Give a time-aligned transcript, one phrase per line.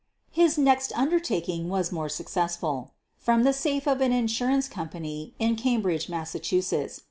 [0.31, 2.93] His next undertaking was more successful.
[3.23, 6.35] Prom the safe of an insurance company in Cambridge, Mass.